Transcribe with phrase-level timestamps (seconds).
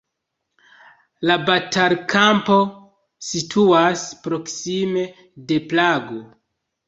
[1.31, 2.55] La batalkampo
[3.27, 5.05] situas proksime
[5.51, 6.19] de Prago.